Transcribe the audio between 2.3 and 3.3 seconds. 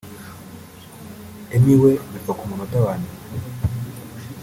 ku munota wa nyuma